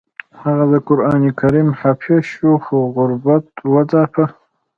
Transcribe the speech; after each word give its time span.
هغه 0.41 0.65
د 0.73 0.75
قران 0.87 1.21
کریم 1.39 1.69
حافظ 1.81 2.21
شو 2.33 2.51
خو 2.65 2.77
غربت 2.95 3.45
وځاپه 3.73 4.25